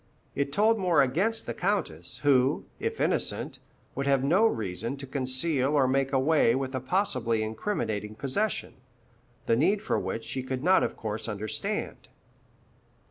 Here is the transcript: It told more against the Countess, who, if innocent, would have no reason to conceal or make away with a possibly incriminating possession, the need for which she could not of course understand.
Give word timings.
It 0.33 0.51
told 0.51 0.79
more 0.79 1.03
against 1.03 1.45
the 1.45 1.53
Countess, 1.53 2.21
who, 2.23 2.65
if 2.79 2.99
innocent, 2.99 3.59
would 3.93 4.07
have 4.07 4.23
no 4.23 4.47
reason 4.47 4.97
to 4.97 5.05
conceal 5.05 5.75
or 5.75 5.87
make 5.87 6.11
away 6.11 6.55
with 6.55 6.73
a 6.73 6.79
possibly 6.79 7.43
incriminating 7.43 8.15
possession, 8.15 8.77
the 9.45 9.55
need 9.55 9.79
for 9.83 9.99
which 9.99 10.23
she 10.25 10.41
could 10.41 10.63
not 10.63 10.81
of 10.81 10.97
course 10.97 11.29
understand. 11.29 12.07